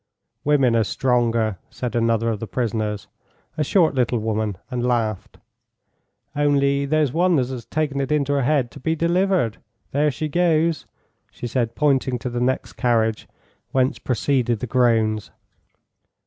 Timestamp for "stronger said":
0.83-1.95